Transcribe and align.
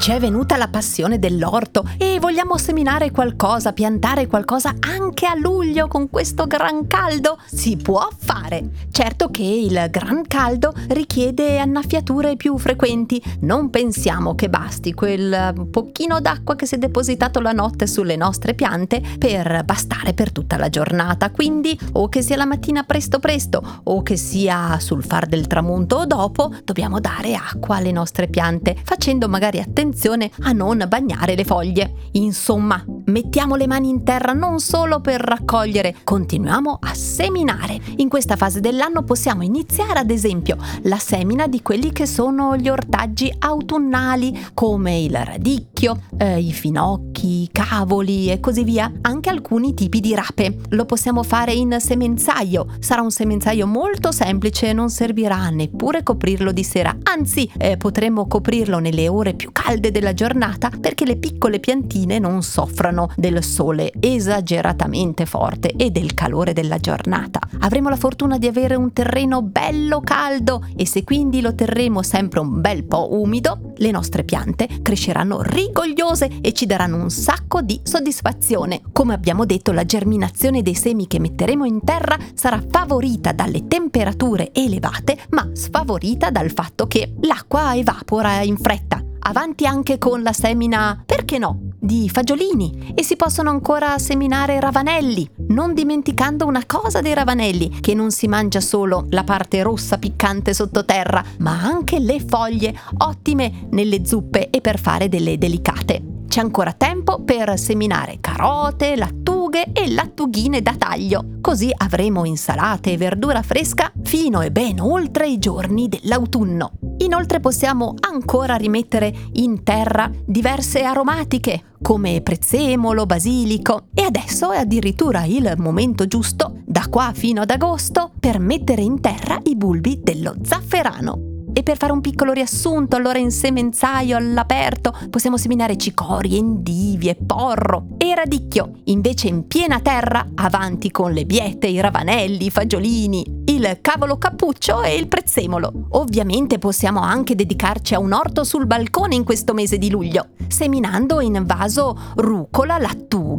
ci 0.00 0.12
è 0.12 0.18
venuta 0.18 0.56
la 0.56 0.68
passione 0.68 1.18
dell'orto 1.18 1.84
e 1.98 2.18
vogliamo 2.18 2.56
seminare 2.56 3.10
qualcosa, 3.10 3.74
piantare 3.74 4.26
qualcosa 4.26 4.74
anche 4.80 5.26
a 5.26 5.34
luglio 5.34 5.88
con 5.88 6.08
questo 6.08 6.46
gran 6.46 6.86
caldo? 6.86 7.36
Si 7.44 7.76
può 7.76 8.08
fare. 8.16 8.70
Certo 8.90 9.28
che 9.28 9.42
il 9.42 9.88
gran 9.90 10.26
caldo 10.26 10.72
richiede 10.88 11.58
annaffiature 11.58 12.36
più 12.36 12.56
frequenti. 12.56 13.22
Non 13.40 13.68
pensiamo 13.68 14.34
che 14.34 14.48
basti 14.48 14.94
quel 14.94 15.68
pochino 15.70 16.18
d'acqua 16.18 16.56
che 16.56 16.64
si 16.64 16.76
è 16.76 16.78
depositato 16.78 17.40
la 17.40 17.52
notte 17.52 17.86
sulle 17.86 18.16
nostre 18.16 18.54
piante 18.54 19.02
per 19.18 19.64
bastare 19.66 20.14
per 20.14 20.32
tutta 20.32 20.56
la 20.56 20.70
giornata. 20.70 21.30
Quindi, 21.30 21.78
o 21.92 22.08
che 22.08 22.22
sia 22.22 22.36
la 22.36 22.46
mattina 22.46 22.84
presto 22.84 23.18
presto, 23.18 23.80
o 23.84 24.02
che 24.02 24.16
sia 24.16 24.78
sul 24.80 25.04
far 25.04 25.26
del 25.26 25.46
tramonto 25.46 25.96
o 25.96 26.06
dopo, 26.06 26.54
dobbiamo 26.64 27.00
dare 27.00 27.34
acqua 27.34 27.76
alle 27.76 27.92
nostre 27.92 28.28
piante, 28.28 28.74
facendo 28.82 29.28
magari 29.28 29.58
attenzione 29.58 29.88
attenzione 29.90 30.30
a 30.42 30.52
non 30.52 30.84
bagnare 30.86 31.34
le 31.34 31.44
foglie. 31.44 31.92
Insomma, 32.12 32.82
mettiamo 33.06 33.56
le 33.56 33.66
mani 33.66 33.88
in 33.88 34.04
terra 34.04 34.32
non 34.32 34.60
solo 34.60 35.00
per 35.00 35.20
raccogliere, 35.20 35.96
continuiamo 36.04 36.78
a 36.80 36.94
seminare. 36.94 37.78
In 37.96 38.08
questa 38.08 38.36
fase 38.36 38.60
dell'anno 38.60 39.02
possiamo 39.02 39.42
iniziare 39.42 39.98
ad 39.98 40.10
esempio 40.10 40.56
la 40.82 40.98
semina 40.98 41.48
di 41.48 41.60
quelli 41.60 41.90
che 41.90 42.06
sono 42.06 42.56
gli 42.56 42.68
ortaggi 42.68 43.34
autunnali 43.40 44.46
come 44.54 45.00
il 45.00 45.16
radicchio, 45.16 46.02
eh, 46.16 46.38
i 46.38 46.52
finocchi, 46.52 47.42
i 47.42 47.48
cavoli 47.50 48.30
e 48.30 48.38
così 48.38 48.62
via, 48.62 48.90
anche 49.00 49.28
alcuni 49.28 49.74
tipi 49.74 50.00
di 50.00 50.14
rape. 50.14 50.56
Lo 50.70 50.84
possiamo 50.84 51.24
fare 51.24 51.52
in 51.52 51.76
semenzaio. 51.80 52.66
Sarà 52.78 53.02
un 53.02 53.10
semenzaio 53.10 53.66
molto 53.66 54.12
semplice 54.12 54.68
e 54.68 54.72
non 54.72 54.88
servirà 54.88 55.48
neppure 55.48 56.04
coprirlo 56.04 56.52
di 56.52 56.62
sera, 56.62 56.96
anzi 57.02 57.50
eh, 57.58 57.76
potremo 57.76 58.28
coprirlo 58.28 58.78
nelle 58.78 59.08
ore 59.08 59.34
più 59.34 59.50
calde 59.52 59.79
calde 59.80 59.90
della 59.90 60.12
giornata 60.12 60.70
perché 60.78 61.06
le 61.06 61.16
piccole 61.16 61.58
piantine 61.58 62.18
non 62.18 62.42
soffrano 62.42 63.10
del 63.16 63.42
sole 63.42 63.90
esageratamente 63.98 65.24
forte 65.24 65.72
e 65.74 65.90
del 65.90 66.12
calore 66.12 66.52
della 66.52 66.76
giornata. 66.76 67.40
Avremo 67.60 67.88
la 67.88 67.96
fortuna 67.96 68.36
di 68.36 68.46
avere 68.46 68.74
un 68.74 68.92
terreno 68.92 69.40
bello 69.40 70.00
caldo 70.00 70.66
e 70.76 70.86
se 70.86 71.02
quindi 71.02 71.40
lo 71.40 71.54
terremo 71.54 72.02
sempre 72.02 72.40
un 72.40 72.60
bel 72.60 72.84
po' 72.84 73.14
umido, 73.18 73.72
le 73.76 73.90
nostre 73.90 74.22
piante 74.22 74.68
cresceranno 74.82 75.40
rigogliose 75.40 76.40
e 76.42 76.52
ci 76.52 76.66
daranno 76.66 76.96
un 76.96 77.10
sacco 77.10 77.62
di 77.62 77.80
soddisfazione. 77.82 78.82
Come 78.92 79.14
abbiamo 79.14 79.46
detto, 79.46 79.72
la 79.72 79.86
germinazione 79.86 80.60
dei 80.60 80.74
semi 80.74 81.06
che 81.06 81.18
metteremo 81.18 81.64
in 81.64 81.82
terra 81.82 82.18
sarà 82.34 82.62
favorita 82.68 83.32
dalle 83.32 83.66
temperature 83.66 84.50
elevate, 84.52 85.16
ma 85.30 85.48
sfavorita 85.54 86.30
dal 86.30 86.50
fatto 86.50 86.86
che 86.86 87.14
l'acqua 87.20 87.74
evapora 87.74 88.42
in 88.42 88.58
fretta 88.58 89.04
avanti 89.30 89.64
anche 89.64 89.96
con 89.96 90.22
la 90.22 90.32
semina, 90.32 91.00
perché 91.06 91.38
no, 91.38 91.70
di 91.78 92.08
fagiolini 92.08 92.92
e 92.96 93.04
si 93.04 93.14
possono 93.14 93.48
ancora 93.50 93.96
seminare 93.98 94.58
ravanelli, 94.58 95.28
non 95.48 95.72
dimenticando 95.72 96.46
una 96.46 96.64
cosa 96.66 97.00
dei 97.00 97.14
ravanelli, 97.14 97.80
che 97.80 97.94
non 97.94 98.10
si 98.10 98.26
mangia 98.26 98.60
solo 98.60 99.06
la 99.10 99.22
parte 99.22 99.62
rossa 99.62 99.98
piccante 99.98 100.52
sottoterra, 100.52 101.24
ma 101.38 101.62
anche 101.62 102.00
le 102.00 102.20
foglie, 102.20 102.74
ottime 102.98 103.68
nelle 103.70 104.04
zuppe 104.04 104.50
e 104.50 104.60
per 104.60 104.80
fare 104.80 105.08
delle 105.08 105.38
delicate. 105.38 106.02
C'è 106.26 106.40
ancora 106.40 106.72
tempo 106.72 107.22
per 107.22 107.56
seminare 107.56 108.18
carote, 108.20 108.96
lattughe 108.96 109.72
e 109.72 109.90
lattughine 109.90 110.60
da 110.60 110.74
taglio, 110.76 111.38
così 111.40 111.70
avremo 111.76 112.24
insalate 112.24 112.92
e 112.92 112.96
verdura 112.96 113.42
fresca 113.42 113.92
fino 114.02 114.40
e 114.40 114.50
ben 114.50 114.80
oltre 114.80 115.28
i 115.28 115.38
giorni 115.38 115.88
dell'autunno. 115.88 116.79
Inoltre 117.00 117.40
possiamo 117.40 117.94
ancora 118.00 118.56
rimettere 118.56 119.12
in 119.34 119.62
terra 119.62 120.10
diverse 120.24 120.82
aromatiche 120.82 121.64
come 121.80 122.20
prezzemolo, 122.20 123.06
basilico 123.06 123.86
e 123.94 124.02
adesso 124.02 124.52
è 124.52 124.58
addirittura 124.58 125.24
il 125.24 125.54
momento 125.56 126.06
giusto, 126.06 126.58
da 126.64 126.86
qua 126.90 127.12
fino 127.14 127.40
ad 127.40 127.50
agosto, 127.50 128.12
per 128.20 128.38
mettere 128.38 128.82
in 128.82 129.00
terra 129.00 129.38
i 129.44 129.56
bulbi 129.56 130.00
dello 130.02 130.34
zafferano. 130.42 131.28
E 131.52 131.62
per 131.62 131.76
fare 131.76 131.92
un 131.92 132.00
piccolo 132.00 132.32
riassunto, 132.32 132.96
allora 132.96 133.18
in 133.18 133.32
semenzaio 133.32 134.16
all'aperto 134.16 134.94
possiamo 135.10 135.36
seminare 135.36 135.76
cicorie, 135.76 136.38
endivie, 136.38 137.16
porro 137.16 137.88
e 137.98 138.14
radicchio. 138.14 138.74
Invece 138.84 139.28
in 139.28 139.46
piena 139.46 139.80
terra, 139.80 140.28
avanti 140.34 140.90
con 140.90 141.12
le 141.12 141.24
biete, 141.24 141.66
i 141.66 141.80
ravanelli, 141.80 142.46
i 142.46 142.50
fagiolini, 142.50 143.39
il 143.60 143.78
cavolo 143.82 144.16
cappuccio 144.16 144.82
e 144.82 144.96
il 144.96 145.06
prezzemolo. 145.06 145.88
Ovviamente 145.90 146.58
possiamo 146.58 147.00
anche 147.00 147.34
dedicarci 147.34 147.94
a 147.94 148.00
un 148.00 148.12
orto 148.12 148.42
sul 148.42 148.66
balcone 148.66 149.14
in 149.14 149.22
questo 149.22 149.52
mese 149.52 149.76
di 149.76 149.90
luglio, 149.90 150.28
seminando 150.48 151.20
in 151.20 151.42
vaso 151.44 151.94
rucola, 152.16 152.78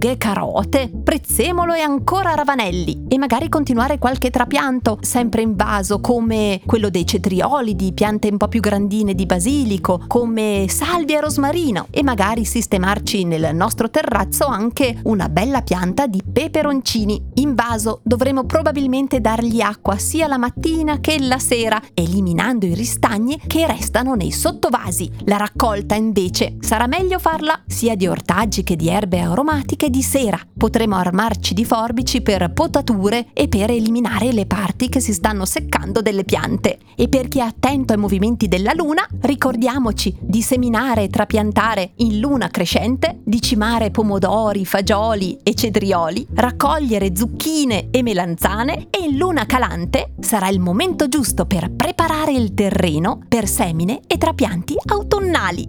lattughe, 0.00 0.16
carote, 0.16 0.90
prezzemolo 0.90 1.74
e 1.74 1.80
ancora 1.80 2.34
ravanelli. 2.34 3.04
E 3.08 3.18
magari 3.18 3.48
continuare 3.48 3.98
qualche 3.98 4.30
trapianto, 4.30 4.98
sempre 5.02 5.42
in 5.42 5.54
vaso, 5.54 6.00
come 6.00 6.60
quello 6.64 6.88
dei 6.88 7.06
cetrioli, 7.06 7.76
di 7.76 7.92
piante 7.92 8.28
un 8.28 8.38
po' 8.38 8.48
più 8.48 8.60
grandine 8.60 9.14
di 9.14 9.26
basilico, 9.26 10.04
come 10.06 10.66
salvia 10.68 11.18
e 11.18 11.20
rosmarino. 11.20 11.86
E 11.90 12.02
magari 12.02 12.44
sistemarci 12.44 13.24
nel 13.24 13.54
nostro 13.54 13.90
terrazzo 13.90 14.46
anche 14.46 15.00
una 15.04 15.28
bella 15.28 15.62
pianta 15.62 16.06
di 16.06 16.22
peperoncini. 16.22 17.22
In 17.34 17.54
vaso 17.54 18.00
dovremo 18.02 18.44
probabilmente 18.44 19.20
dargli 19.20 19.60
acqua 19.60 19.98
sia 19.98 20.26
la 20.26 20.38
mattina 20.38 21.00
che 21.00 21.18
la 21.20 21.38
sera, 21.38 21.80
eliminando 21.92 22.64
i 22.64 22.74
ristagni 22.74 23.40
che 23.46 23.66
restano 23.66 24.14
nei 24.14 24.30
sottovasi. 24.30 25.10
La 25.24 25.36
raccolta 25.36 25.94
invece 25.94 26.56
sarà 26.60 26.86
meglio 26.86 27.18
farla 27.18 27.60
sia 27.66 27.94
di 27.94 28.06
ortaggi 28.06 28.62
che 28.62 28.76
di 28.76 28.88
erbe 28.88 29.20
aromatiche 29.20 29.89
di 29.90 30.02
sera. 30.02 30.38
Potremo 30.56 30.96
armarci 30.96 31.52
di 31.52 31.64
forbici 31.64 32.22
per 32.22 32.50
potature 32.52 33.26
e 33.32 33.48
per 33.48 33.70
eliminare 33.70 34.32
le 34.32 34.46
parti 34.46 34.88
che 34.88 35.00
si 35.00 35.12
stanno 35.12 35.44
seccando 35.44 36.00
delle 36.00 36.24
piante. 36.24 36.78
E 36.96 37.08
per 37.08 37.28
chi 37.28 37.38
è 37.38 37.42
attento 37.42 37.92
ai 37.92 37.98
movimenti 37.98 38.48
della 38.48 38.72
luna, 38.74 39.06
ricordiamoci 39.20 40.14
di 40.20 40.42
seminare 40.42 41.04
e 41.04 41.08
trapiantare 41.08 41.92
in 41.96 42.20
luna 42.20 42.48
crescente, 42.48 43.20
di 43.24 43.40
cimare 43.40 43.90
pomodori, 43.90 44.64
fagioli 44.64 45.38
e 45.42 45.54
cetrioli, 45.54 46.26
raccogliere 46.34 47.14
zucchine 47.14 47.88
e 47.90 48.02
melanzane 48.02 48.88
e 48.90 49.04
in 49.08 49.16
luna 49.16 49.46
calante 49.46 50.14
sarà 50.20 50.48
il 50.48 50.60
momento 50.60 51.08
giusto 51.08 51.46
per 51.46 51.70
preparare 51.70 52.32
il 52.32 52.54
terreno 52.54 53.20
per 53.28 53.48
semine 53.48 54.00
e 54.06 54.18
trapianti 54.18 54.76
autunnali. 54.86 55.68